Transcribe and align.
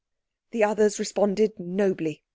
The 0.49 0.63
others 0.63 0.97
responded 0.97 1.59
nobly. 1.59 2.23